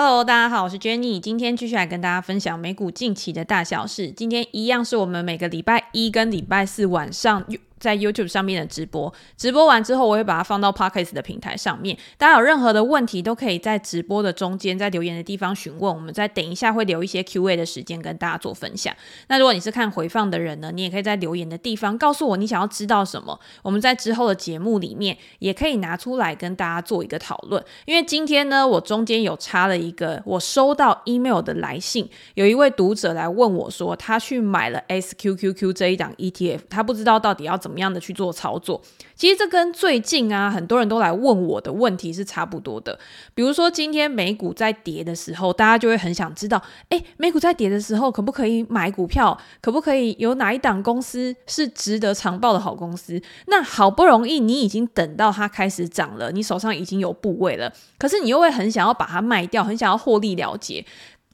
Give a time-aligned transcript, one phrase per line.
[0.00, 4.12] Hello，大家好，我是 Jenny，今天继续来跟大家分享美股近期的大小事。
[4.12, 7.44] 今天一样是我们每个礼拜一跟礼拜四晚上。
[7.78, 11.96] 在 YouTube 上面的直播，直播完之后，我会把它放到 Podcast 的平台上面。
[12.16, 15.94] 大家有任何的问题，都可以在直播的中间，在留言的地方询问。
[15.94, 18.94] 我们在等一下会留一些 QA 的时间跟大家做分享。
[19.28, 23.38] 那如果你是看回放的人呢，你也可以在留言的地方告诉我你想要知道什么。
[23.62, 27.64] 我们在之后的节目里面也可以拿出来跟大家做一个讨论。
[27.86, 37.67] 因为今天呢，我中间有插了一个我收到 email 的来信，有一位读者来问我说，他去买了 SQQQ 这一档 ETF，他不知道到底要怎。
[37.68, 38.80] 怎么样的去做操作？
[39.14, 42.98] 其实这跟最近啊，很多人都来问我的问题是差不多的。
[43.34, 49.36] 比如说今天美股在跌的时候，大家就会很想知道，诶，美股在跌的时候，可不可以买股票？
[49.60, 53.20] 可不可以有哪一档公司是值得长报的好公司？
[53.48, 60.82] 那好不容易你已经等到它开始涨了，你手上已经有部位了，可是你又会很想要把它卖掉，很想要获利了结。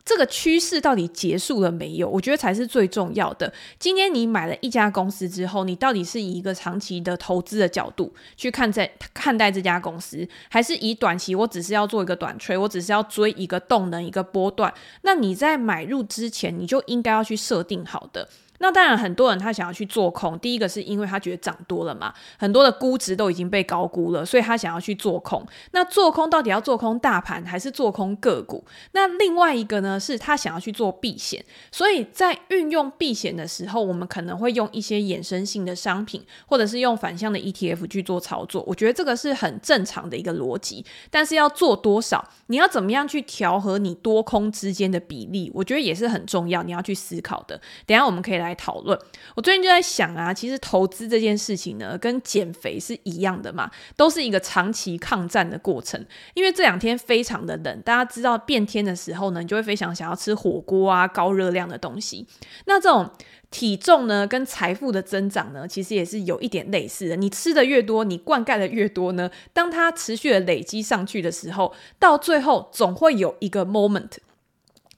[0.05, 2.09] 这个趋势到底结束了没有？
[2.09, 3.51] 我觉得才是最重要的。
[3.79, 14.73] 今天你买了一家公司之后，你到底是以一个长期的投资的角度去看在看待这家公司，还是以短期我只是要做一个短吹，我只是要追一个动能、一个波段？
[15.03, 18.29] 那你在买入之前，你就应该要去设定好的。
[18.59, 25.45] 那当然，很多人他想要去做空，第一个是因为他觉得涨多了嘛，很多的估值都已经被高估了，所以他想要去做空。
[25.73, 28.65] 那做空到底要做空大盘还是做空个股？
[28.93, 31.45] 那另外一个呢，是他想要去做避险。
[31.73, 38.63] 所以在运用避险的时候，我们可能会用一些衍生性的商品，或者是用反向的 ETF 去做操作。
[38.69, 47.61] 我觉得这个是很正常的一个逻辑，但是要做多少，你要怎么样去调和你多空之间的比例，我觉得也是很重要，你要去思考的。
[47.85, 48.44] 等下我们可以来。
[48.45, 48.99] 来讨论，
[49.35, 56.05] 我最近就在想啊，其实投资这件事情呢，跟减肥是一样的嘛，都是一个长期抗战的过程。
[56.35, 62.27] 因为这两天非常的冷，大家知道变天的时候呢，你就会非常想要吃火锅啊，高热量的东西。
[62.67, 63.11] 那这种
[63.51, 67.17] 体重呢，跟财富的增长呢，其实也是有一点类似的。
[67.17, 74.11] 你吃的越多，你灌溉的越多呢，当它持续的累积上去的时候，到最后总会有一个 moment。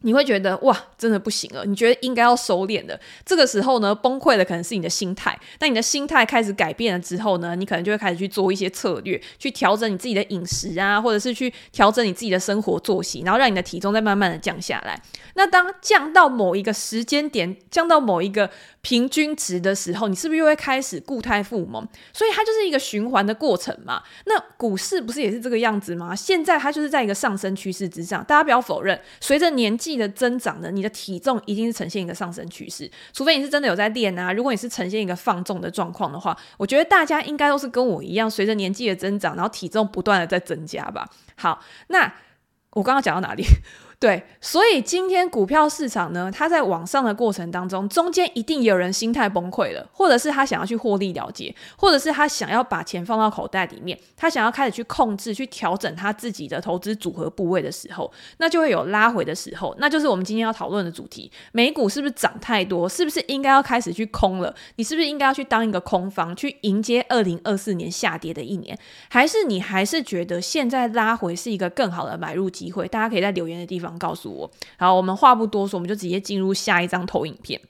[0.06, 1.64] 你会觉得哇，真的不行了。
[1.64, 5.36] 你觉得应该要收敛的这个时候呢，崩溃的可能是你的心态。
[5.58, 14.96] 那你的心态开始改变了之后呢，你可能就会开始去做一些策略，去调整你自己的饮食啊，或者是去调整你自己的生活作息，然后让你的体重再慢慢的降下来。
[15.34, 18.48] 那当降到某一个时间点，降到某一个
[18.86, 21.84] 平均值的时候，你是不是又会开始固态复萌？
[22.12, 24.00] 所以它就是一个循环的过程嘛。
[24.26, 26.14] 那股市不是也是这个样子吗？
[26.14, 32.88] 现在它就是在一个上升趋势之上，大家不要否认，随着年纪的增长呢，你的体重一定是呈现一个上升趋势。
[33.12, 41.10] 除非你是真的有在练啊，如果你是呈现一个放纵的状况的话，我觉得大家应该都是跟我一样，随着年纪的增长，然后体重不断的在增加吧。
[41.34, 42.04] 好，那
[42.70, 43.42] 我刚刚讲到哪里？
[43.98, 62.86] 对，所以今天股票市场呢，它在往上的过程当中，中间一定有人心态崩溃了，或者是他想要去获利了结，或者是他想要把钱放到口袋里面，他想要开始去控制、去调整他自己的投资组合部位的时候，那就会有拉回的时候，那就是我们今天要讨论的主题：美股是不是涨太多？
[62.86, 64.54] 是不是应该要开始去空了？
[64.74, 68.78] 你是不是应该要去当一个空方，去迎接二零二四年下跌的一年？
[69.08, 72.86] 还是你还是觉得现在拉回是一个更好的买入机会？
[72.86, 73.85] 大家可以在留言的地方。
[73.98, 77.60] 告诉我，好，我们话不多说，我们就直接进入下一张投影片。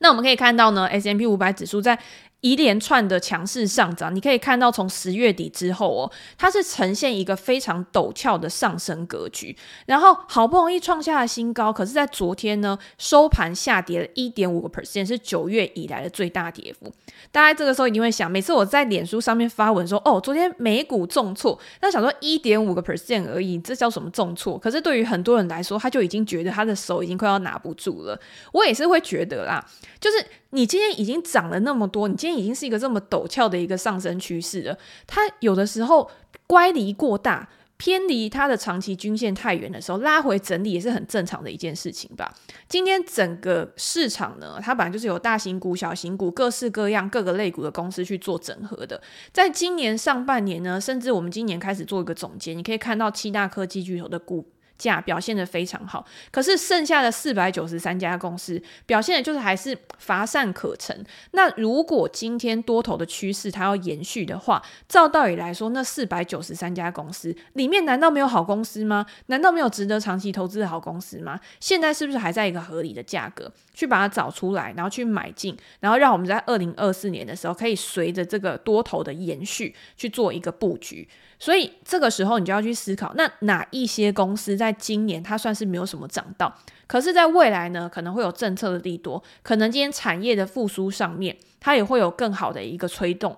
[0.00, 1.98] 那我们可以看到呢，S M P 五百指数在。
[2.42, 16.92] 一连串的强势上涨，你可以看到从十月底之后哦，它是呈现一个非常陡峭的上升格局，然后好不容易创下了新高，可是，在昨天呢，收盘下跌了一点五个 percent，是九月以来的最大跌幅。
[17.32, 24.56] 大家这个时候一定会想，每次我在脸书上面发文说，哦，昨天美股重挫，那想说一点五个 percent 而已，这叫什么重挫？
[24.56, 28.16] 可是对于很多人来说，他就已经觉得他的手已经快要拿不住了。
[28.52, 29.66] 我也是会觉得啦，
[29.98, 30.24] 就是。
[30.50, 34.78] 你今天已经涨了那么多，你今天已经是一个这么陡峭的一个上升趋势了。
[35.06, 36.10] 它有的时候
[36.46, 42.32] 乖离过大，偏离它的长期均线太远的时候，拉回整理也是很正常的一件事情吧。
[42.68, 49.00] 今天整个市场呢，它本来就是有大型股、小型股、各式各样各个类股的公司去做整合的。
[49.32, 54.46] 在今年上半年呢，甚至我们今年开始做一个总结，你可以看到七大科技巨头的股
[54.78, 61.04] 价表现的非常好，可是剩下的四百九十三家公司表现的就是还是乏善可陈。
[61.32, 69.06] 那如果今天多头的趋势它要延续的话，照道理来说，那四百九十三家公司里面难道没有好公司吗？
[69.26, 71.40] 难道没有值得长期投资的好公司吗？
[71.60, 73.50] 现在是不是还在一个合理的价格？
[73.76, 81.06] 去把它找出来，然后去买进，然后让我们在二零二四年的时候可以随着这个多头的延续去做一个布局。
[81.38, 86.56] 所以这个时候你就要去思考，那哪一些公司在今年它算是没有什么涨到，
[86.86, 93.36] 可是在未来呢，可能会有政策的利多，可能今天产业的复苏上面，它也会有更好的一个推动。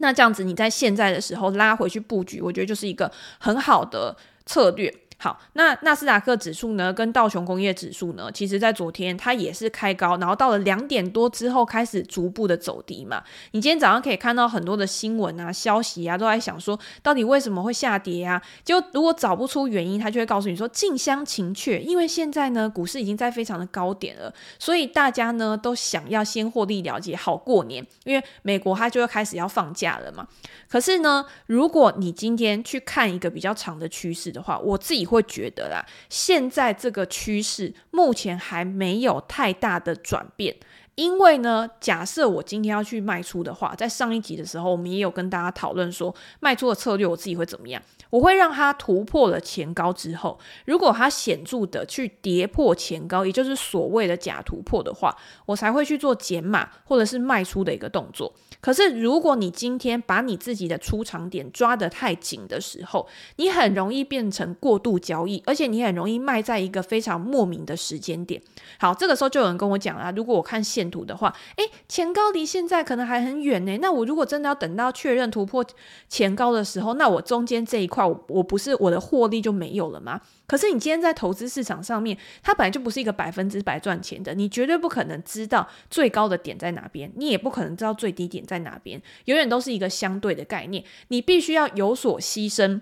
[0.00, 4.94] 那这样子你在现在的时候拉回去布局，我觉得就是一个很好的策略。
[5.20, 13.24] 好，那纳斯达克指数呢，跟道琼工业指数呢，其实在昨天它也是开高，然后到了两点多之后开始逐步的走低嘛。
[13.50, 18.40] 你今天早上可以看到很多的新闻啊、消息啊，都在想说到底为什么会下跌啊？
[18.64, 30.28] 就如果找不出原因，他就会告诉你说近乡情怯，因为现在呢股市已经在非常的高点了，所以大家呢都想要先获利了结，好过年，因为美国它就会开始要放假了嘛。
[30.68, 35.07] 可是呢，如果你今天去看一个比较长的趋势的话，我自己。
[35.08, 40.56] 会觉得啦，现在这个趋势目前还没有太大的转变，
[40.94, 47.82] 因为呢，假设我今天要去卖出的话，在上一集的时候，我们也有跟大家讨论说，卖出的策略我自己会怎么样？
[48.10, 55.16] 我会让它突破了前高之后，如果它显著的去跌破前高，也就是所谓的假突破的话，
[55.46, 58.34] 我才会去做减码或者是卖出的一个动作。
[58.60, 63.06] 可是，如果你今天把你自己的出场点抓得太紧的时候，
[63.36, 68.42] 你很容易变成过度交易，而且你很容易卖在一个非常莫名的时间点。
[68.80, 73.78] 好，这个时候就有人跟我讲啊，如果我看线图的话，诶，前高离现在可能还很远呢。
[73.80, 75.64] 那我如果真的要等到确认突破
[76.08, 80.20] 前高的时候，那我中间这一块，我我不是我的获利就没有了吗？
[80.46, 90.84] 可是你今天在投资市场上面，它本来就不是一个百分之百赚钱的，你绝对不可能知道最高的点在哪边，你也不可能知道最低点在哪边，永远都是一个相对的概念。
[91.08, 92.80] 你必须要有所牺牲，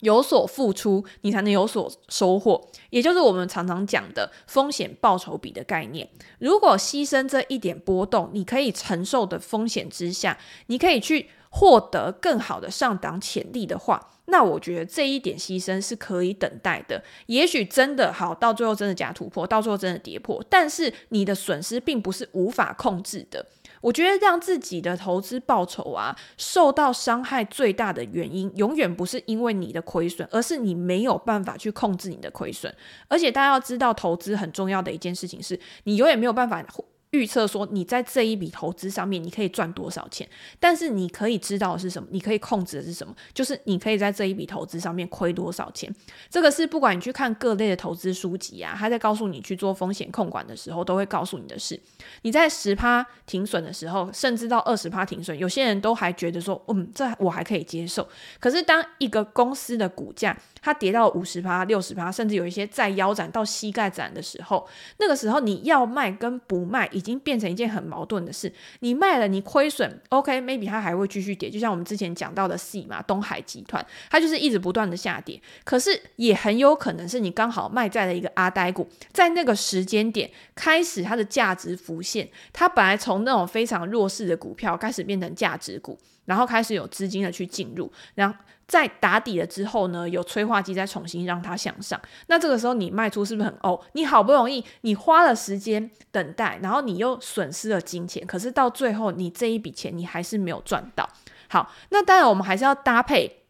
[0.00, 2.68] 有所付出，你才能有所收获。
[2.90, 6.08] 也就是我们常常讲的风险报酬比的概念。
[6.38, 10.36] 如果牺牲这一点波动，你可以承受的风险之下，
[10.66, 14.08] 你可以去获得更好的上档潜力的话。
[14.26, 23.44] 那我觉得这一点牺牲是可以等待的，也许真的好，到最后真的假突破，到最后真的跌破，但是你的损失并不是无法控制的。
[23.82, 32.72] 我觉得让自己的投资报酬啊受到伤害最大的原因，永远不是因为你的亏损，而是你没有办法去控制你的亏损。
[33.08, 36.64] 而且大家要知道，投资很重要的一件事情是，你永远没有办法。
[37.12, 40.26] 预测说你在这一笔投资上面你可以赚多少钱，
[40.58, 42.08] 但是你可以知道的是什么？
[42.10, 43.14] 你可以控制的是什么？
[43.34, 45.94] 就是你可以在这一笔投资上面亏多少钱。
[46.30, 51.78] 这个是不管你去看各类的投资书籍啊，他在告诉你去做风险控管的时候，都会告诉你的是，
[52.22, 58.08] 你在十趴停损的时候，甚至到二十趴停损，有些人都还觉得说，嗯，这我还可以接受。
[58.40, 64.66] 可是当一个公司的股价它跌到五十趴、六十趴，甚至有一些再腰斩到膝盖斩的时候，
[64.98, 68.50] 那个时候你要卖跟不卖，已已经变成一件很矛盾的事。
[68.78, 71.50] 你卖了，你亏损，OK，maybe、它还会继续跌。
[71.50, 75.42] 就像我们之前讲到的 C 嘛，东海集团，它就是一直不断的下跌。
[75.64, 88.38] 可是也很有可能是你刚好卖在了一个阿呆股，在那个时间点开始它的价值浮现，它本来从那种非常弱势的股票开始变成价值股，然后开始有资金的去进入，然后。
[88.72, 92.00] 在打底了之后呢，有催化剂再重新让它向上。
[92.28, 93.78] 那这个时候你卖出是不是很哦？
[93.92, 101.06] 你好不容易你花了时间等待，然后你又损失了金钱，可是到最后你这一笔钱你还是没有赚到。
[101.50, 103.41] 好，那当然我们还是要搭配。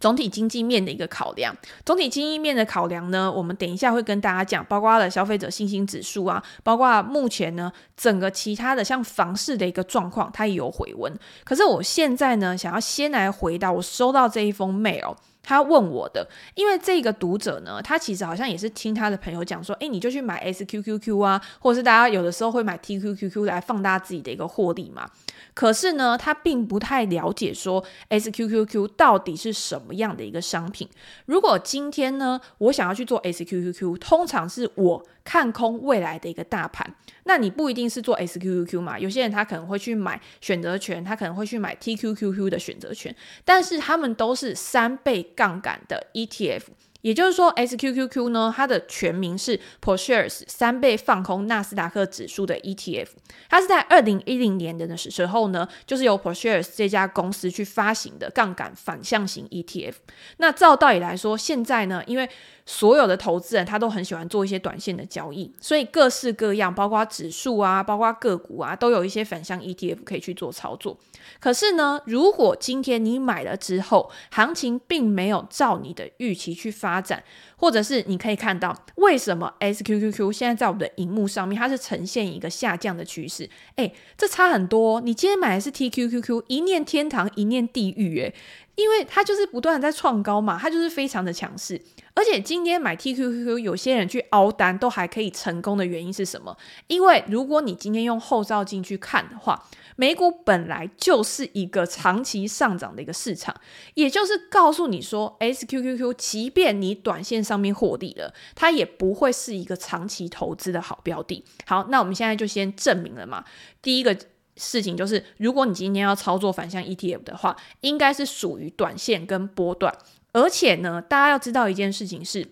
[0.00, 11.12] 总体经济面的一个考量，总体经济面的考量呢，我们等一下会跟大家讲，包括了消费者信心指数啊，包括目前呢整个其他的像房市的一个状况，它也有回温。
[11.44, 15.14] 可是我现在呢，想要先来回答我收到这一封 mail。
[15.46, 25.08] 他问我的，因为这个读者呢，他其实好像也是听他的朋友讲说，诶，你就去买 SQQQ 啊，或者是大家有的时候会买 TQQQ 来放大自己的一个获利嘛。
[25.54, 30.88] 可是呢，他并不太了解说 SQQQ 到底是什么样的一个商品。
[31.26, 35.06] 如果今天呢，我想要去做 SQQQ，通常是我。
[35.26, 38.96] 看空未来的一个大盘，那你不一定是做 SQQQ 嘛？
[38.96, 43.14] 有些人他可能会去买选择权，他可能会去买 TQQQ 的选择权，
[43.44, 46.62] 但是他们都是三倍杠杆的 ETF。
[47.02, 53.08] 也就是说，SQQQ 呢，它的全名是 ProShares 三倍放空纳斯达克指数的 ETF。
[53.48, 59.94] 它是在二零一零年的时候呢，就是由 ProShares 这家公司去发行的杠杆反向型 ETF。
[60.38, 62.28] 那照道理来说，现在呢，因为
[62.66, 70.98] 所有的投资人他都很喜欢做一些短线的交易，所以各式各样，包括指数啊，包括个股啊，都有一些反向 ETF 可以去做操作。
[71.38, 77.22] 可是呢，如果今天你买了之后，行情并没有照你的预期去发展，
[77.56, 83.48] 或者是你可以看到为什么 SQQQ 现在在我们的荧幕上面它是呈现一个下降的趋势？
[83.76, 85.00] 诶，这差很多。
[85.00, 88.34] 你今天买的是 TQQQ，一念天堂，一念地狱，诶，
[88.76, 91.80] 因为它就是不断的在创高嘛，它就是非常的强势。
[92.14, 96.56] 而且今天买 TQQQ，有些人去熬单都还可以成功的原因是什么？
[96.86, 99.62] 因为如果你今天用后照镜去看的话，
[99.96, 103.54] 美股本来就是一个长期上涨的一个市场，
[103.94, 111.44] 也就是告诉你说，SQQQ 即便你短线上面获利了，它也不会是一个长期投资的好标的。
[111.66, 113.44] 好，那我们现在就先证明了嘛。
[113.82, 114.16] 第一个
[114.56, 119.96] 事情就是，如果你今天要操作反向 ETF 的话，应该是属于短线跟波段。
[120.32, 122.46] 而且呢，大家要知道一件事情是，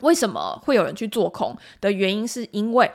[0.00, 2.90] 为什么会有人去做空的原因，是因为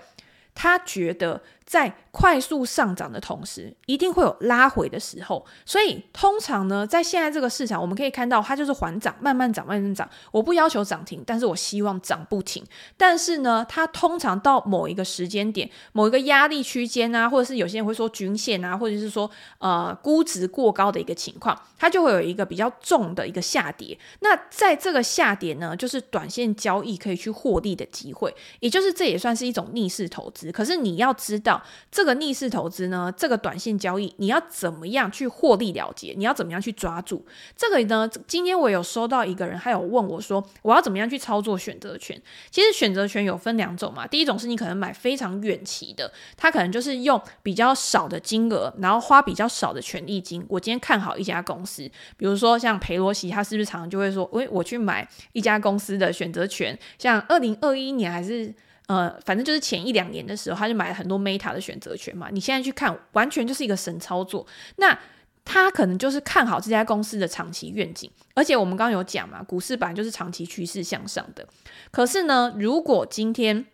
[0.53, 1.41] 他觉得。
[1.65, 5.43] 在快速上涨的同时，一定会有拉回的时候。
[5.65, 10.07] 所以通常呢，在现在这个市场，我们可以看到它就是缓涨，慢慢涨，慢慢涨。
[10.31, 12.63] 我不要求涨停，但是我希望涨不停。
[12.95, 23.97] 但是呢，它通常到某一个时间点，某一个压力区间啊，或者是有些人会说均线啊，或者是说呃估值过高的一个情况，它就会有一个比较重的一个下跌。
[24.19, 30.51] 那在这个下跌呢，就是短线交易可以去获利的机会，也就是这也算是一种逆势投资。
[30.51, 31.54] 可是你要知道。
[31.91, 36.13] 这个逆势投资呢，这个短线交易，你要怎么样去获利了结？
[36.17, 38.09] 你要怎么样去抓住这个呢？
[38.27, 42.21] 今天我有收到一个人，他有问我说，我要怎么样去操作选择权？
[42.49, 50.45] 其实选择权有分两种嘛，第一种是你可能买非常远期的，他可能就是用比较少的金额，然后花比较少的权利金。
[50.49, 51.83] 我今天看好一家公司，
[52.17, 56.77] 比如说像裴罗西，他是不是常常就会说，喂，我去买一家公司的选择权？
[56.97, 58.53] 像二零二一年还是？
[58.87, 62.29] 呃，反正就是前一两年的时候，他就买了很多 Meta 的选择权嘛。
[62.31, 64.45] 你现在去看，完全就是一个神操作。
[64.75, 64.95] 那
[65.43, 71.47] 他可能就是看好这家公司的长期愿景，而且我们刚刚有讲嘛，股市本来就是长期趋势向上的。
[71.89, 73.65] 可是呢，如果今天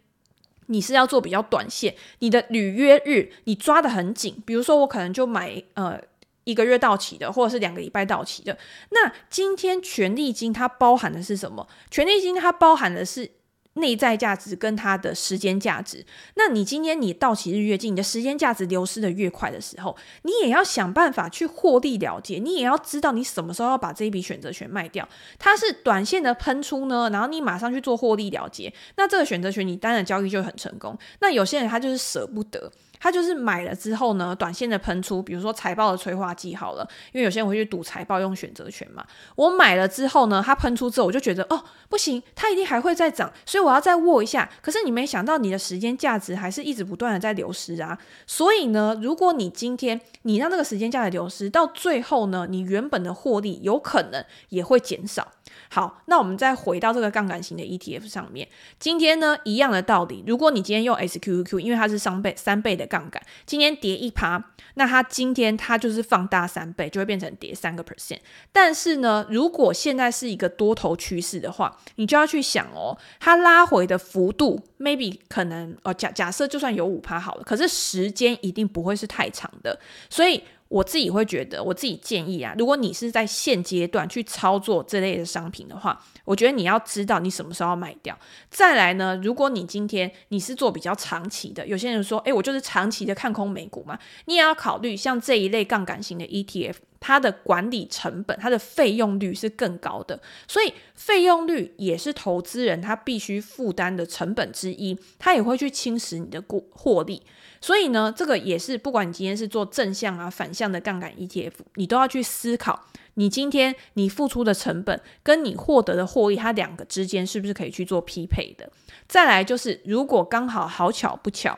[0.67, 5.99] 你是要做比较短线，你的履约日你抓得很紧，比如说我可能就买呃
[6.45, 8.57] 一个月到期的，或者是两个礼拜到期的。
[8.91, 11.67] 那今天权利金它包含的是什么？
[11.89, 13.31] 权利金它包含的是。
[13.75, 25.07] 内在价值跟它的时间价值，那你今天你到期日越近，你的时间价值流失的越快的时候，你也要想办法去获利了结，你也要知道你什么时候要把这一笔选择权卖掉。
[25.39, 30.97] 它是短线的喷出呢，然后你马上去做获利了结，那这个选择权你当然交易就很成功。
[31.21, 32.71] 那有些人他就是舍不得。
[33.01, 39.03] 他就是买了之后呢，短线的喷出，比如说财报的催化剂好了，因为有些人会去赌财报用选择权嘛。
[39.35, 44.47] 我买了之后呢，它喷出之后，我就觉得哦，不行，它一定还会再涨，所以我要再握一下。
[44.61, 47.97] 可是你没想到，你的时间价值还是一直不断的在流失啊。
[48.27, 55.31] 所以呢，如果你今天你让这个时间价值流失，到最后呢，你原本的获利有可能也会减少。
[55.73, 58.45] 好，那我们再回到这个杠杆型的 ETF 上面。
[58.77, 60.21] 今天呢，一样的道理。
[60.27, 68.17] 如果你今天用 SQQQ，因为它是三倍三倍的杠杆，今天跌一趴，那它今天它就是放大三倍，就会变成跌三个 percent。
[68.51, 80.43] 但是呢，如果现在是一个多头趋势的话，你就要去想哦，它拉回的幅度，maybe 可能哦，假假设就算有五趴好了，可是时间一定不会是太长的，所以。
[80.71, 88.17] 我自己会觉得，我自己建议啊，如果你是在现阶段去操作这类的商品的话，我觉得你要知道你什么时候要卖掉。
[88.49, 107.23] 再来呢，如果你今天你是做比较长期的，有些人说，诶，我就是长期的看空美股嘛，你也要考虑像这一类杠杆型的 ETF，它的管理成本、它的费用率是更高的，所以费用率也是投资人他必须负担的成本之一，它也会去侵蚀你的过获利。
[107.59, 118.71] 所以呢，这个也是不管你今天是做正向啊、反向的杠杆 ETF，你都要去思考，你今天你付出的成本跟你获得的获利，它两个之间是不是可以去做匹配的？
[119.07, 121.57] 再来就是，如果刚好好巧不巧。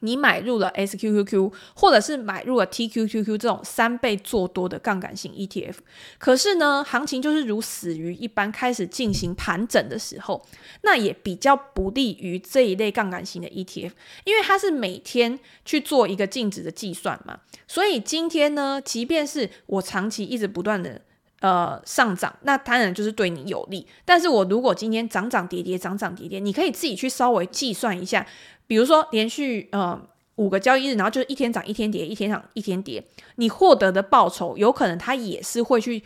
[0.00, 5.76] 你买入了 SQQQ，或者是买入了 TQQQ 这种三倍做多的杠杆型 ETF，
[6.18, 10.44] 可是呢，行情就是如死鱼一般开始进行盘整的时候，
[10.82, 13.92] 那也比较不利于这一类杠杆型的 ETF，
[14.24, 21.02] 因为它是每天去做一个净值的计算嘛，所以今天呢，即便是我长期一直不断的
[21.40, 28.26] 呃上涨，那当然就是对你有利，但是我如果今天涨涨跌跌，涨涨跌跌，你可以自己去稍微计算一下。
[28.66, 30.00] 比如说连续呃
[30.36, 33.04] 五个交易日，然后就是一天涨一天跌，一天涨一天跌，
[33.36, 36.02] 你获得的报酬有可能它也是会去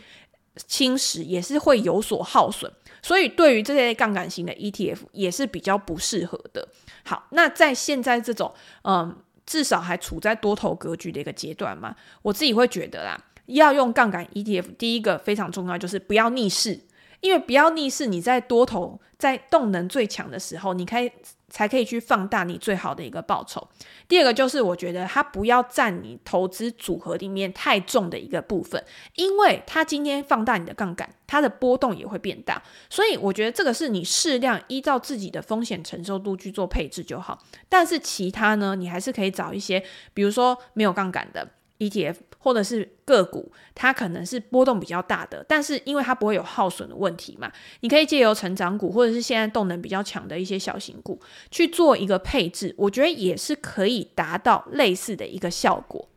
[0.67, 2.71] 侵蚀，也是会有所耗损。
[3.01, 6.67] 所以对于这类杠杆型的 ETF 也是比较不适合的。
[7.03, 8.51] 好，那在现在这种
[8.81, 9.15] 嗯，
[9.45, 16.81] 至少还处在多头格局的一个阶段嘛，我自己会觉得啦，要用杠杆 ETF，第一个非常重要就是不要逆势。
[17.21, 21.11] 因为不要逆势，你在多头在动能最强的时候，你可以
[21.49, 23.67] 才可以去放大你最好的一个报酬。
[24.07, 28.83] 第二个就是，我觉得它不要占你投资组合里面太重的一个部分，
[29.15, 32.61] 因为它今天放大你的杠杆，它的波动也会变大。
[32.91, 37.41] 所以我觉得这个是你适量依照自己的风险承受度去做配置就好。
[37.67, 39.83] 但是其他呢，你还是可以找一些，
[40.13, 41.47] 比如说没有杠杆的。
[41.79, 47.51] ETF 或者是个股，它可能是波动比较大的，但是因为它不会有耗损的问题嘛，
[47.81, 51.19] 你可以借由成长股或者是现在动能比较强的一些小型股
[51.51, 56.07] 去做一个配置，我觉得也是可以达到类似的一个效果。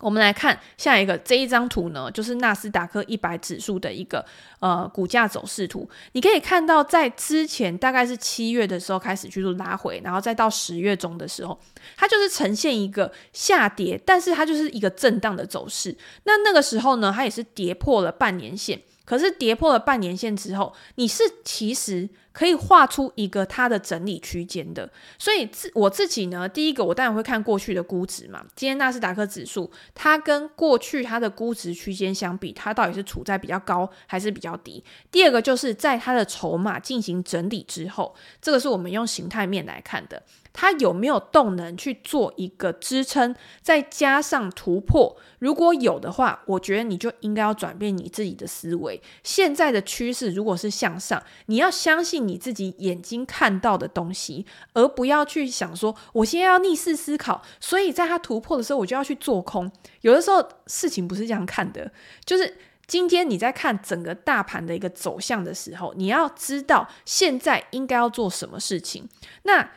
[0.00, 4.24] 我们来看下一个这一张图呢，就是纳斯达克一百指数的一个
[4.60, 5.88] 呃股价走势图。
[6.12, 11.58] 你可以看到，在之前大概是七月的时候开始去做拉回，然后再到十月中的时候，
[11.96, 15.96] 它就是呈现一个下跌，但是它就是一个震荡的走势。
[16.24, 18.80] 那那个时候呢，它也是跌破了半年线。
[19.04, 24.90] 可是跌破了半年线之后，你是其实可以画出一个它的整理区间的。
[25.18, 28.44] 所以自我自己呢，第一个我当然会看过去的估值嘛。
[28.54, 34.82] 今天纳斯达克指数它跟过去它的估值区间相比，它到底是处在比较高还是比较低？
[35.10, 40.22] 第二个就是在它的筹码进行整理之后，这个是我们用形态面来看的。
[40.52, 45.16] 它有没有动能去做一个支撑，再加上突破？
[45.38, 49.00] 如果有的话，我觉得你就应该要转变你自己的思维。
[49.22, 59.70] 现在的趋势如果是向上，你要相信你自己眼睛看到的东西，而不要去想说我现在要逆势思考，所以在它突破的时候我就要去做空。
[60.02, 61.90] 有的时候事情不是这样看的，
[62.24, 69.08] 就是今天你在看整个大盘的一个走向的时候，你要知道现在应该要做什么事情。
[69.44, 69.70] 那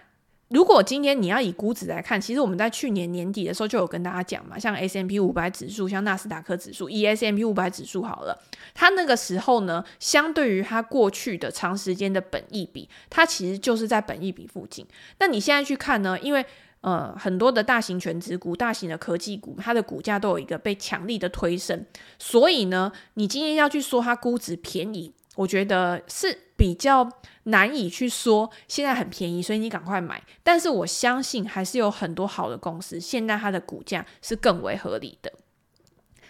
[0.50, 8.40] 如果今天你要以估值来看，其实我们在去年年底的时候就有跟大家讲嘛，像 S M P 五百指数，像纳斯达克指数，以 S M P 五百指数好了，
[8.76, 14.86] 它那个时候呢，相对于它过去的长时间的本益比，它其实就是在本益比附近。
[15.20, 16.46] 那你现在去看呢，因为
[16.82, 21.84] 呃很多的大型全值股、大型的科技股，它的股价都有一个被强力的推升，
[22.20, 27.10] 所以呢，你今天要去说它估值便宜，我觉得是比较
[27.44, 30.22] 难以去说现在很便宜，所以你赶快买。
[30.44, 35.32] 但是我相信还是有很多好的公司，现在它的股价是更为合理的。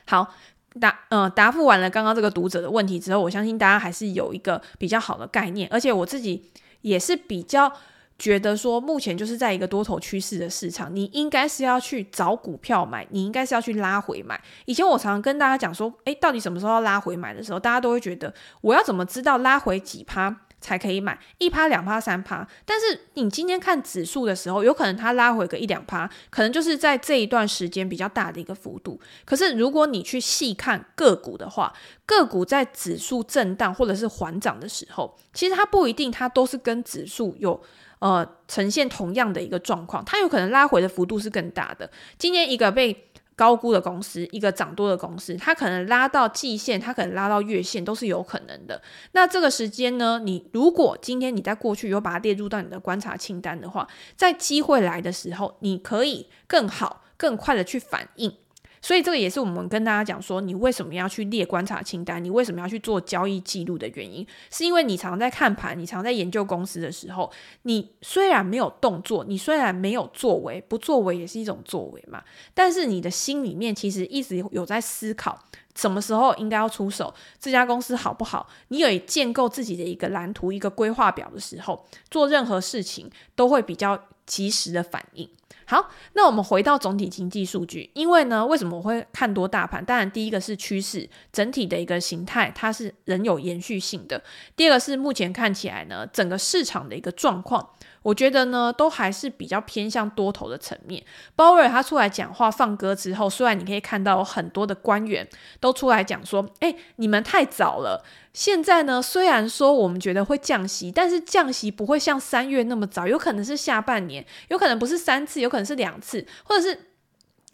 [0.05, 0.33] 好，
[0.79, 7.71] 答呃答复完了刚刚这个读者的问题之后，我相信大家还是有一个比较好的概念，而且我自己也是比较
[8.19, 14.41] 觉得说，目前就是在一个多头趋势的市场，你应该是要去找股票买，你应该是要去拉回买。
[14.65, 20.41] 以前我常常跟大家讲说，诶，到底什么时候要拉回买的时候，大家都会觉得我要怎么知道拉回几趴？
[20.63, 28.97] 才可以买一趴、两趴、三趴，但是你今天看指数的时候，有可能它拉回个一两趴，可能就是在这一段时间比较大的一个幅度。
[29.25, 31.73] 可是如果你去细看个股的话，
[32.05, 37.61] 个股在指数震荡或者是缓涨的时候，其实它不一定它都是跟指数有
[37.99, 41.91] 呃呈现同样的一个状况，它有可能拉回的幅度是更大的。
[42.17, 48.81] 今天一个被高估的公司，一个涨多的公司，它可能拉到季线，它可能拉到月线，都是有可能的。
[49.13, 58.35] 那这个时间呢，你如果今天你在过去有把它列入到你的观察清单的话，在机会来的时候，你可以更好、更快的去反应。
[58.83, 72.21] 所以这个也是我们跟大家讲说，你为什么要去列观察清单，你为什么要去做交易记录的原因，是因为你常在看盘，你常在研究公司的时候，你虽然没有动作，你虽然没有作为，不作为也是一种作为嘛，
[72.53, 75.39] 但是你的心里面其实一直有在思考，
[75.75, 78.49] 什么时候应该要出手，这家公司好不好？
[78.67, 85.29] 你有建构自己的一个蓝图、一个规划表的时候，做任何事情都会比较及时的反应。
[85.65, 89.83] 好，那我们回到总体经济数据，因为呢，为什么我会看多大盘？
[89.83, 94.21] 当然，第一个是趋势，整体的一个形态，它是仍有延续性的。
[94.57, 97.69] 第二个是目前看起来呢，整个市场的一个状况。
[98.03, 101.03] 我觉得呢，都还是比较偏向多头的层面。
[101.35, 105.27] 鲍威尔他出来讲话放歌之后，虽然你可以看到很多的官员
[105.59, 116.89] 都出来讲说：“诶，你们太早了。”现在呢，虽然说我们觉得会降息，但是降息不会像三月那么早，有可能是下半年，有可能不是三次，有可能是两次，或者是。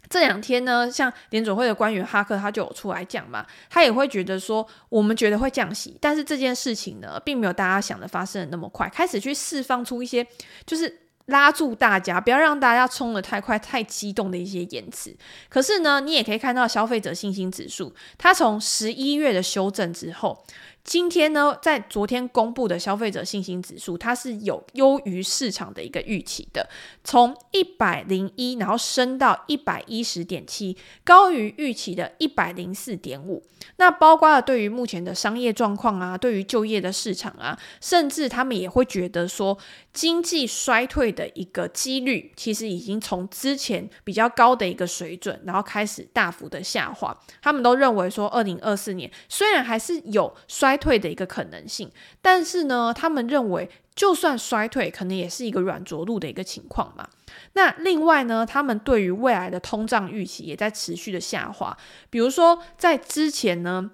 [0.09, 10.25] 这两天呢，像联准会的官员哈克他就有出来讲嘛，他也会觉得说，我们觉得会降息，但是这件事情呢，并没有大家想的发生的那么快，开始去释放出一些
[10.65, 15.15] 就是拉住大家，不要让大家冲得太快、太激动的一些言辞。
[15.47, 20.43] 可是呢，你也可以看到消费者信心指数，它从十一月的修正之后。
[20.89, 26.67] 今天呢，在昨天公布的消费者信心指数，它是有优于市场的一个预期的，
[27.03, 33.45] 从一百零一，然后升到一百一十点七，高于预期的一百零四点五。
[33.75, 39.55] 那包括了对于目前的商业状况啊，对于就业的市场啊，甚至他们也会觉得说，
[39.93, 47.15] 经济衰退的一个几率，其实已经从之前比较高的一个水准，然后开始大幅的下滑。
[47.43, 57.07] 他们都认为说，二零二四年虽然还是有衰退的一个可能性，但是呢，他们认为就算衰退，可能也是一个软着陆的一个情况嘛。
[57.53, 61.77] 那另外呢，他们对于未来的通胀预期也在持续的下滑。
[62.09, 63.91] 比如说，在之前呢，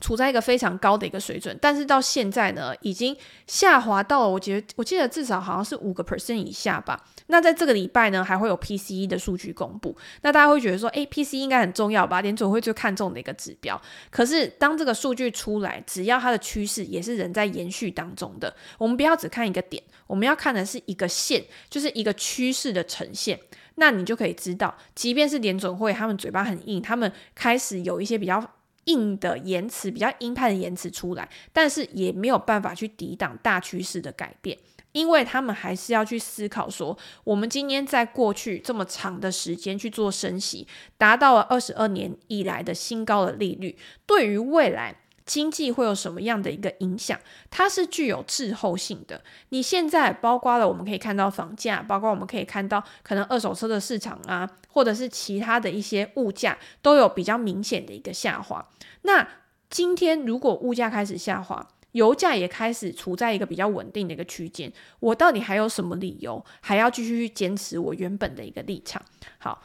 [0.00, 7.04] 处在一个非常高的一个水准，但是到现在呢，已经下滑到了，我觉得我记得至少好像是五个 percent 以下吧。
[7.26, 12.20] 那在这个礼拜呢，还会有 PCE 的数据公布，那大家会觉得说，诶，PCE 应该很重要吧？
[12.20, 13.80] 联准会最看重的一个指标。
[14.10, 23.38] 可是当这个数据出来，只要它的趋势也是仍在延续当中的，我们不要只看一个点，我们要看的是一个线，就是一个趋势的呈现。
[23.76, 28.42] 那你就可以知道，即便是联准会，他们嘴巴很硬，他们开始有一些比较。
[28.84, 34.58] 硬的言辞，比较鹰派的言辞出来，但是也没有办法去抵挡大趋势的改变，
[34.92, 40.66] 因为他们还是要去思考说，我们今天在过去这么长的时间去做升息，
[40.96, 44.96] 达到了二十二年以来的新高的利率，对于未来。
[45.26, 47.18] 经济会有什么样的一个影响？
[47.50, 49.22] 它是具有滞后性的。
[49.50, 58.68] 你现在包括了，我们可以看到房价，包括我们可以看到可能二手车的市场啊，或者是其他的一些物价，都有比较明显的一个下滑。
[59.02, 59.28] 那
[59.68, 69.00] 今天如果物价开始下滑，油价也开始处在一个比较稳定的一个区间，我到底还有什么理由还要继续去坚持我原本的一个立场？
[69.38, 69.62] 好。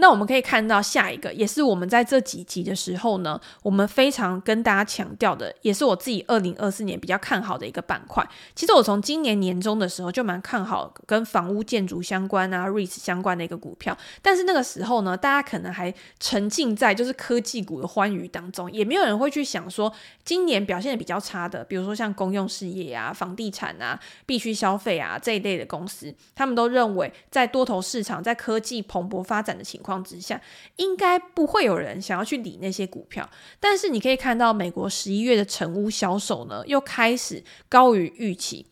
[0.00, 8.26] 那我们可以看到下一个，也是我们在这几集的时候呢，我们非常跟大家强调的，也是我自己二零二四年比较看好的一个板块。
[8.54, 13.96] 其实我从今年年中的时候就蛮看好跟房屋建筑相关啊，REITs 相关的一个股票。
[14.22, 19.92] 但是那个时候呢，大家可能还沉浸在就是科技股的欢愉当中，也没有人会去想说
[20.24, 30.38] 今年表现的比较差的，比如说像公用事业啊、房地产啊、必须消费啊这一类的公司，他们都认为在多头市场、在科技蓬勃发展的情况况之下，
[30.76, 33.26] 应该不会有人想要去理那些股票。
[33.58, 38.66] 但是你可以看到，美国十一月的成屋销售呢，又开始高于预期。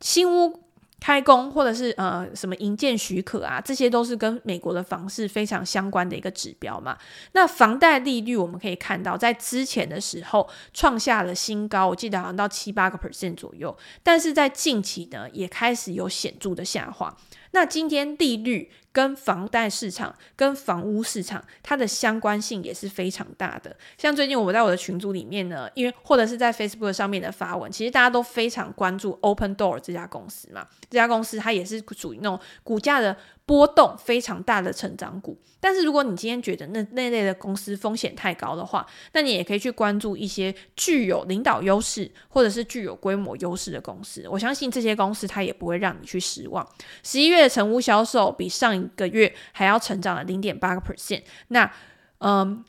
[0.00, 0.62] 新屋
[1.00, 6.96] 开工或者是呃什么营建许可啊，这些都是跟美国的房市非常相关的一个指标嘛。
[7.32, 13.76] 那房贷利率我们可以看到，在之前的时候创下了新高，我记得好像到七八个 percent 左右。
[14.02, 17.16] 但是在近期呢，也开始有显著的下滑。
[17.52, 23.76] 那今天利率跟房贷市场、跟房屋市场，它的相关性也是非常大的。
[23.96, 30.66] 像最近我在我的群组里面呢，因为或者是在 Facebook 上面的发文，其实大家都非常关注 Opendoor 这家公司嘛。
[30.88, 33.16] 这家公司它也是属于那种股价的。
[33.46, 44.24] 波动非常大的成长股，但是如果你今天觉得那那类的公司风险太高的话，那你也可以去关注一些具有领导优势或者是具有规模优势的公司。
[44.30, 46.64] 我相信这些公司它也不会让你去失望。
[47.02, 51.70] 十一月的成屋销售比上一个月还要成长了零点八个 percent，那
[52.18, 52.64] 嗯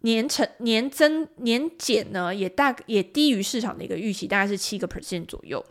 [0.00, 5.64] 年成年增年减呢也大也低于市场的一个预期，大概是七个 percent 左右。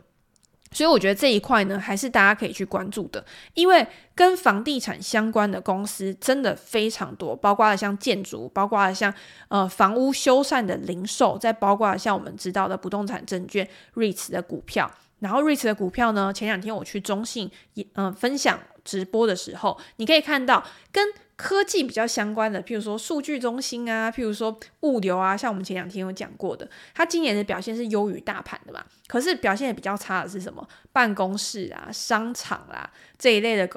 [0.70, 3.24] 所以我觉得这一块呢，还是大家可以去关注的，
[3.54, 9.12] 因为跟房地产相关的公司真的非常多，包括了像建筑，包括了像
[9.48, 14.90] 呃房屋修缮的零售，再包括了像我们知道的不动产证券 REITs 的股票。
[15.20, 28.82] 然后 REITs 的股票呢，前两天我去中信也嗯分享直播的时候，你可以看到跟科技比较相关的，譬如说数据中心啊，譬如说物流啊，像我们前两天有讲过的，它今年的表现是优于大盘的嘛。
[29.06, 30.66] 可是表现也比较差的是什么？
[30.90, 33.68] 办公室啊、商场啊这一类的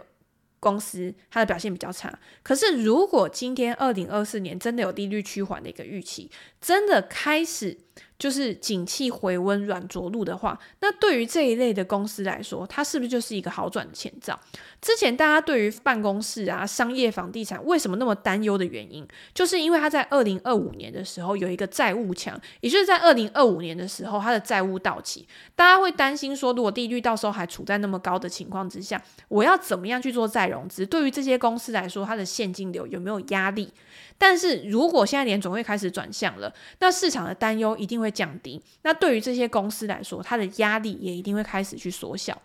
[0.61, 2.17] 公司，它的表现比较差。
[2.41, 7.79] 可是如果今天二零二四年真的有利率趋缓的一个预期，真的开始。
[8.21, 14.39] 就是景气回温软着陆的话，那对于这一类的公司来说，它是不是就是一个好转的前兆？
[14.79, 30.85] 之前大家对于办公室啊、商业房地产为什么那么担忧的原因，就是因为它在二零二五年的时候有一个债务墙，也就是在二零二五年的时候，它的债务到期，大家会担心说，如果利率到时候还处在那么高的情况之下，我要怎么样去做再融资？
[30.85, 33.73] 对于这些公司来说，它的现金流有没有压力？
[34.21, 37.91] 但是如果现在联总会开始转向了，那市场的担忧一。
[37.91, 38.63] 定会降低。
[38.83, 42.41] 那对于这些公司来说，它的压力也一定会开始去缩小。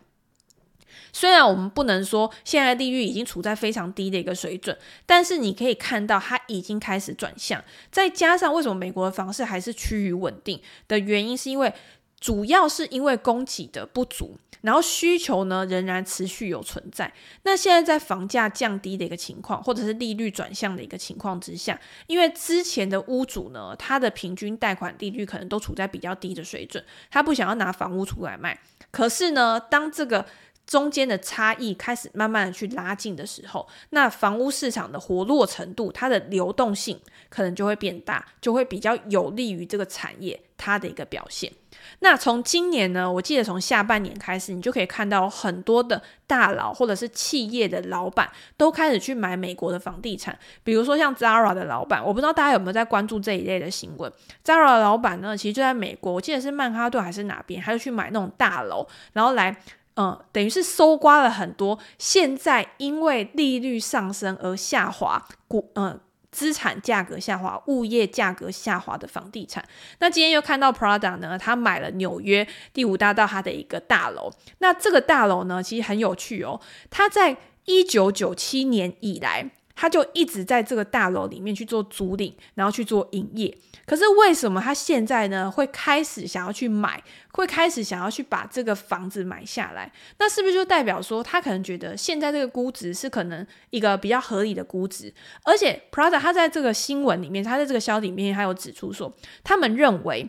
[1.13, 7.63] 虽然我们不能说现在利率已经处在非常低的一个水准，但是你可以看到它已经开始转向。
[7.93, 11.73] 再加上为什么美国的房市还是趋于稳定的原因，是因为
[12.19, 17.13] 主要是因为供给的不足，然后需求呢仍然持续有存在。
[17.43, 28.59] 那现在在房价降低的一个情况，或者是利率转向的一个情况之下，因为之前的屋主呢，他的平均贷款利率可能都处在比较低的水准，他不想要拿房屋出来卖。
[28.91, 30.25] 可是呢，当这个
[30.67, 41.53] 中间的差异开始慢慢的去拉近的时候，那房屋市场的活络程度，它的流动性可能就会变大，就会比较有利于这个产业它的一个表现。
[42.01, 54.13] 那从今年呢，我记得从下半年开始，你就可以看到很多的大佬或者是企业的老板都开始去买美国的房地产，比如说像 Zara 的老板，我不知道大家有没有在关注这一类的新闻。
[54.45, 59.57] Zara 老板呢，其实就在美国，我记得是曼哈顿还是哪边，他就去买那种大楼，然后来。
[59.97, 65.99] 嗯，等于是搜刮了很多现在因为利率上升而下滑股，嗯，
[66.31, 69.65] 资产价格下滑、物业价格下滑的房地产。
[70.01, 74.31] 那今天又看到 Prada 呢，他买了纽约第五大道它的一个大楼。
[74.59, 79.51] 那这个大楼呢，其实很有趣哦，它在一九九七年以来。
[79.77, 83.57] 他就一直在这个大楼里面去做租赁，然后去做营业。
[83.87, 87.01] 可是为什么他现在呢会开始想要去买，
[87.33, 89.93] 会开始想要去把这个房子买下来？
[90.19, 95.15] 那是不是就代表说他可能觉得现在这个估值是可能一个比较合理的估值？
[95.45, 100.29] 而且 Prada 他在这个新闻里面，他在这个消息里面，他有指出说，他们认为。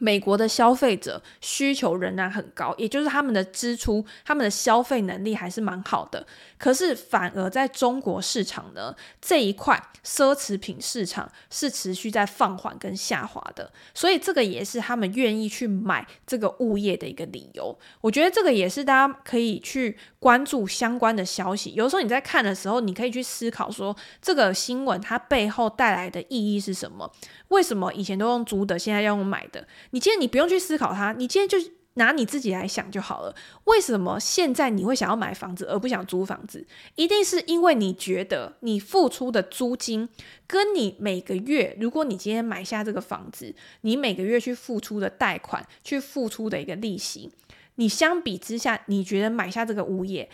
[0.00, 6.26] 美国的消费者需求仍然很高，也就是他们的支出、他们的消费能力还是蛮好的。
[6.58, 17.78] 可是反而在中国市场呢，这一块奢侈品市场是持续在放缓跟下滑的，所以这个也是他们愿意去买这个物业的一个理由。
[18.00, 21.72] 我觉得这个也是大家可以去关注相关的消息。
[21.74, 27.10] 有时候你在看的时候，你可以去思考说，这个新闻它背后带来的意义是什么？
[27.48, 29.66] 为什么以前都用租的，现在要用买的？
[29.90, 33.34] 你今天你不用去思考它，你今天就拿你自己来想就好了。
[33.64, 36.64] 为什么现在你会想要买房子而不想租房子？
[36.94, 40.08] 一定是因为你觉得你付出的租金
[40.46, 47.32] 跟你每个月，如果你今天买下这个房子，你每个月去付出的贷款、去付出的一个利息，
[47.74, 50.30] 你相比之下，你觉得买下这个物业，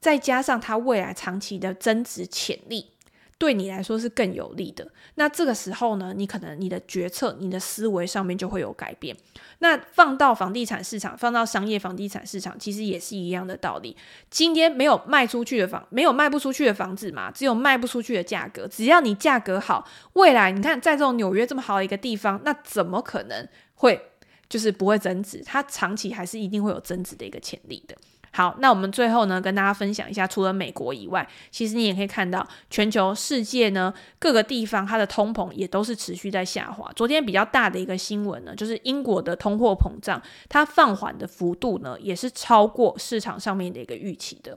[0.00, 2.92] 再加上它未来长期的增值潜力。
[3.38, 4.86] 对你来说是更有利的。
[5.14, 9.16] 那这个时候呢，你可能你的决策、你的思维上面就会有改变。
[9.60, 13.96] 那放到房地产市场，放到商业房地产市场，其实也是一样的道理。
[14.28, 18.66] 今天没有卖出去的房，没有卖不出去的房子嘛，只有卖不出去的价格。
[18.66, 24.00] 只要你价格好，未来你看在这种纽约这么好的一个地方，那怎么可能会
[24.48, 25.42] 就是不会增值？
[25.46, 27.96] 它长期还是一定会有增值的一个潜力的。
[28.38, 36.88] 好，那我们最后呢，跟大家分享一下，除了美国以外，其实你也可以看到，全球世界呢各个地方它的通膨也都是持续在下滑。
[36.94, 44.56] 昨天比较大的一个新闻呢，就是英国的通货膨胀，它放缓的幅度呢，也是超过市场上面的一个预期的。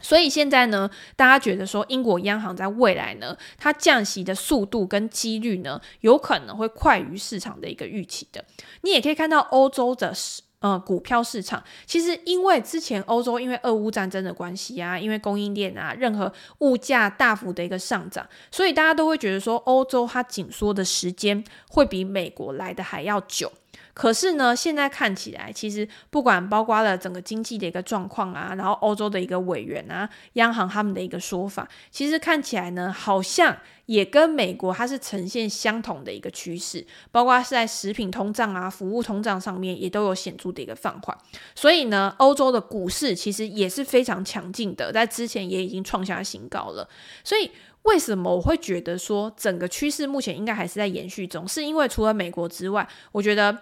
[0.00, 8.44] 所以现在呢，大家觉得说英国央行在未来呢，它降息的速度跟几率呢，有可能会快于市场的一个预期的。
[8.80, 10.12] 你也可以看到欧洲的。
[10.60, 23.52] 呃，股票市场其实因为之前欧洲因为俄乌战争的关系啊，因为供应链啊，任何物价大幅的一个上涨，所以大家都会觉得说欧洲它紧缩的时间会比美国来的还要久。
[23.96, 33.56] 可是呢，现在看起来，其实不管包括了整个经济的一个状况啊，然后欧洲的一个委员啊，央行他们的一个说法，其实看起来呢，好像
[33.86, 41.16] 也跟美国它是呈现相同的一个趋势，包括是在食品通胀啊、服务通胀上面也都有显著的一个放缓。
[41.54, 46.86] 所以呢，欧洲的股市其实也是非常强劲的，在之前也已经创下新高了。
[47.24, 47.50] 所以
[47.84, 51.48] 为什么我会觉得说整个趋势目前应该还是在延续中？
[51.48, 53.56] 是因为除了美国之外，我觉得。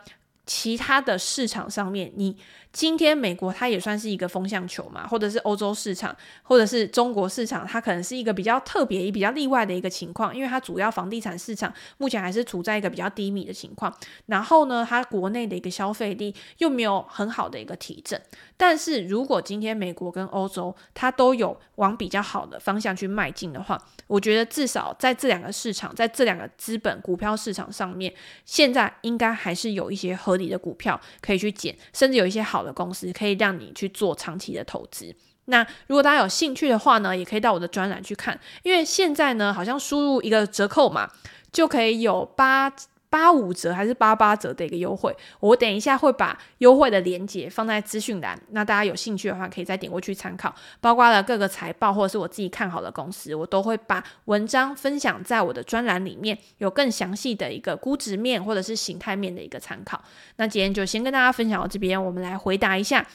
[0.46, 2.36] 其他的市场上面，你。
[2.74, 13.96] 今天美国它也算是一个风向球嘛，或者是欧洲市场，或者是中国市场，它可能是一个比较特别、也比较例外的一个情况，因为它主要房地产市场目前还是处在一个比较低迷的情况。
[14.26, 18.20] 然后呢，它国内的一个消费力又没有很好的一个提振。
[18.56, 28.12] 但是如果今天美国跟欧洲它都有往比较好的方向去迈进的话，我觉得至少在这两个市场，在这两个资本股票市场上面，
[28.44, 35.14] 现在应该还是有一些合理的股票可以去捡，甚至有一些好的公司可以让你去做长期的投资。
[35.46, 41.10] 那如果大家有兴趣的话呢，也可以到我的专栏去看，因为现在呢，好像输入一个折扣嘛
[41.52, 42.72] 就可以有八
[43.14, 45.16] 八五折还是八八折的一个优惠。
[45.38, 50.52] 我等一下会把优惠的链接放在资讯栏，那大家有兴趣的话可以再点过去参考。
[50.80, 60.02] 包括了各个财报或者是我自己看好的公司，我都会把文章分享在我的专栏里面，有更详细的一个估值面或者是形态面的一个参考。
[60.38, 63.06] 那今天就先跟大家分享到这边，我们来回答一下，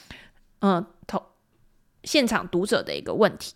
[0.60, 1.22] 嗯，投
[2.04, 3.54] 现场读者的一个问题。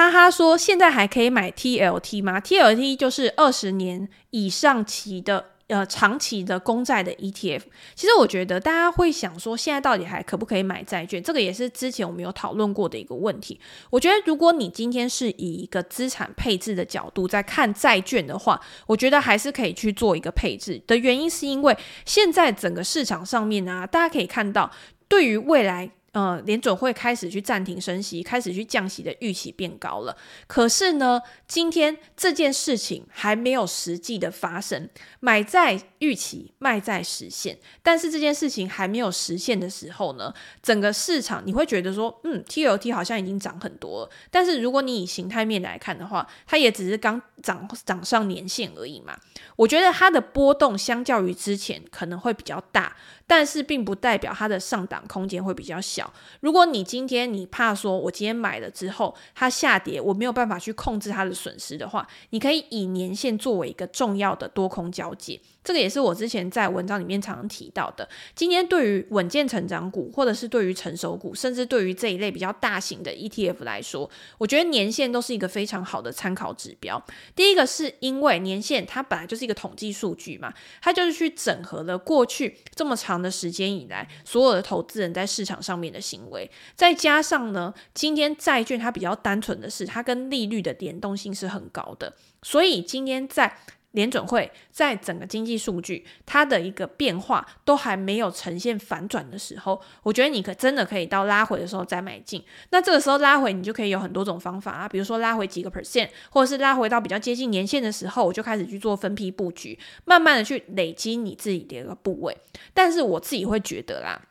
[0.00, 7.60] 哈哈说：“现在还可以买 TLT 吗？TLT 就是二十年以上期的呃长期的公债的 ETF。
[7.94, 11.22] 其实我觉得大家会想说，现在到底还可不可以买债券？
[11.22, 13.60] 这个也是之前我们有讨论过的一个问题。
[13.90, 24.70] 我觉得如果你今天是以一个资产配置的角度在看债券的话，我觉得还是可以去做一个配置的原因，是因为现在整个市场上面呢、啊，大家可以看到，
[25.08, 30.16] 对于未来。”呃，联准会开始去暂停升息，开始去降息的预期变高了。
[30.48, 34.88] 可是呢，今天这件事情还没有实际的发生，
[35.20, 37.56] 买在预期，卖在实现。
[37.82, 44.10] 但是这件事情还没有实现的时候呢，整个市场你会觉得说，嗯，TLT 好像已经涨很多了。
[44.32, 49.16] 但是如果你以形态面来看的话，它也只是刚涨涨上年线而已嘛。
[49.54, 52.96] 我觉得它的波动相较于之前可能会比较大。
[53.26, 55.99] 但是并不代表它的上档空间会比较小。
[56.40, 65.40] 如果你今天你怕说，我今天买了之后它下跌，我没有办法去控制它的损失的话，你可以以年限作为一个重要的多空交界。
[65.62, 68.08] 这个也是我之前在文章里面常常提到的。
[68.34, 77.02] 今天对于稳健成长股，或者是对于成熟股，甚至对于这一类比较大型的 ETF 来说，我觉得年限都是一个非常好的参考指标。
[77.36, 93.58] 第一个是因为年限它本来就是一个统计数据嘛，它就是去整合了过去这么长的时间以来所有的投资人在市场上面的行为，再加上呢，今天债券它比较单纯的是它跟利率的联动性是很高的，所以今天在
[93.92, 102.44] 联准会在整个经济数据它的一个变化都还没有呈现反转的时候，我觉得你可真的可以到拉回的时候再买进。
[102.70, 112.36] 那这个时候拉回，你就可以有很多种方法啊，比如说拉回几个 percent，或者是拉回到比较接近年线的时候，我就开始去做分批布局，慢慢的去累积你自己的一个部位。
[112.72, 114.22] 但是我自己会觉得啦，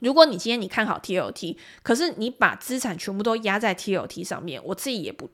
[0.00, 5.30] 如果你今天你看好 TLT，可是你把资产全部都压在 TLT 上面，我自己也不。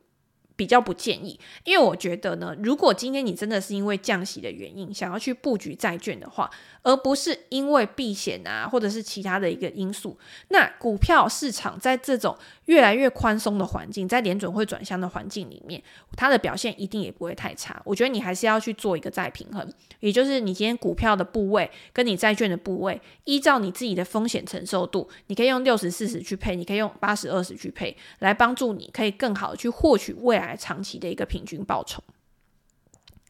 [0.57, 6.51] 比较不建议，因为我觉得呢，如果今天你真的是因为降息的原因想要去布局债券的话，
[6.83, 12.37] 而不是因为避险啊，或者是其他的一个因素，那股票市场在这种
[12.67, 15.83] 越来越宽松的环境，在联准会转向的环境里面，
[16.17, 17.81] 它的表现一定也不会太差。
[17.85, 30.57] 我觉得你还是要去做一个再平衡，也就是你今天股票的部位跟你债券的部位，依照你自己的风险承受度，你可以用六十四十去配，你可以用八十二十去配，来帮助你可以更好的去获取未来。
[30.67, 32.03] 长期的一个平均报酬。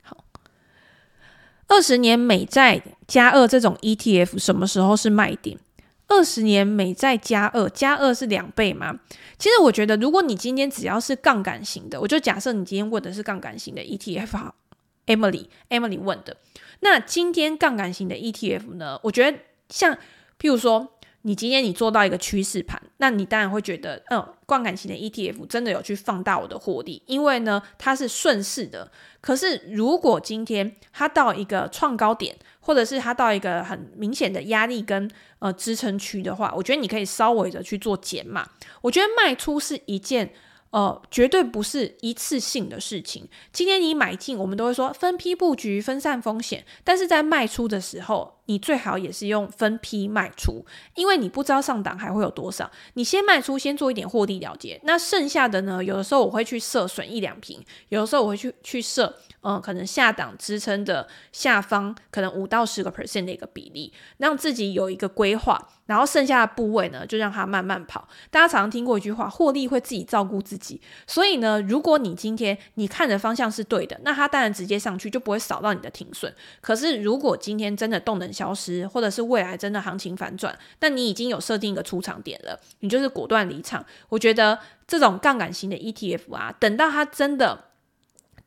[0.03, 0.25] 好，
[1.67, 5.59] 二十年美债加二这种 ETF 什么时候是卖点？
[6.09, 8.99] 二十年美债加二加二是两倍吗？
[9.39, 14.37] 其实我觉得，如果你今天只要是杠杆型的，我就假设你今天问的是杠杆型的 ETF。
[14.37, 14.55] 好
[15.07, 16.37] ，Emily Emily 问的，
[16.81, 18.99] 那今天杠杆型的 ETF 呢？
[19.03, 19.39] 我觉得
[19.69, 19.95] 像
[20.41, 20.93] 譬如说。
[21.27, 28.89] 你今天你做到一个趋势盘，那你当然会觉得，嗯，杠杆型的 ETF 真的有去放大我的获利，因为呢，它是顺势的。
[29.21, 35.11] 可是如果今天它到一个创高点，或者是它到一个很明显的压力跟
[35.41, 38.49] 呃支撑区的话，我觉得你可以稍微的去做减码。
[38.83, 40.33] 我觉得卖出是一件。
[40.71, 43.27] 呃，绝对不是一次性的事情。
[43.51, 46.67] 今天你买进，我们都会说分批布局、分散风险。
[46.85, 52.71] 但是在卖出的时候，你最好也是用分批卖出，因为你不知道上档还会有多少。
[52.95, 54.81] 你先卖出，先做一点获利了结。
[54.85, 55.83] 那剩下的呢？
[55.85, 59.17] 有的时候我会去设损一两瓶，有的时候我会去去设。
[59.43, 65.57] 嗯，可能下档支撑的下方可能五到十个 percent 的一个比例，让自己有一个规划，
[65.87, 68.09] 然后剩下的部位呢，就让它慢慢跑。
[68.29, 70.81] 大家常常听过一句话，获利会自己照顾自己。
[71.07, 76.35] 所以呢，如果你今天你看的方向是对的，那它当然直接上去就不会扫到你的停损。
[76.61, 83.85] 可是如果今天真的动能消失，或者是未来真的行情反转，那你已经有设定一个出场点了，你就是果断离场。
[84.11, 87.65] 我觉得这种杠杆型的 ETF 啊，等到它真的。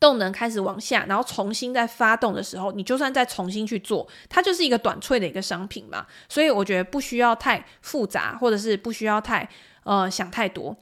[0.01, 6.07] 动能开始往下，然后重新再发动的时候，你就算再重新去做，它就是一个短脆的一个商品嘛。
[6.29, 9.49] 所以我觉得不需要太复杂，或者是不需要太
[9.83, 10.73] 呃想太多，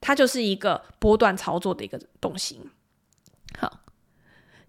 [0.00, 2.60] 它就是一个波段操作的一个东西。
[3.56, 3.70] 好，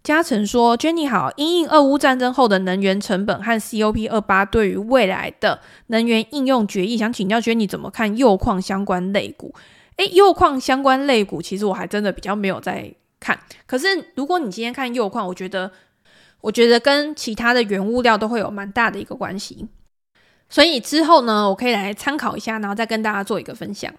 [0.07, 9.53] 嘉诚说：“Jenny 好，因应俄乌战争后的能源成本和 COP 二八对于未来的能源应用决议，想请教 Jenny 怎么看铀矿相关类股。”
[9.97, 12.89] 诶，铀矿相关类股其实我还真的比较没有在
[13.19, 13.37] 看。
[13.65, 15.69] 可是如果你今天看铀矿，我觉得，
[16.39, 19.67] 我觉得跟其他的原物料都会有蛮大的一个关系。
[20.47, 23.93] 所以之后呢，我可以来参考一下，然后再跟大家做一个分享。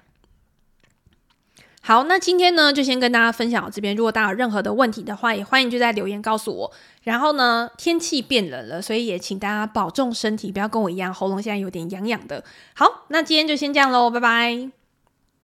[1.88, 3.96] 好，那今天呢，就先跟大家分享到这边。
[3.96, 6.70] 如果大家有任何的问题的话，也欢迎就在留言告诉我。
[7.04, 12.44] 然后呢，天气变冷了，所以也请大家保重身体，不要跟我一样喉咙现在有点痒痒的。
[12.74, 14.77] 好，那今天就先这样喽，拜拜。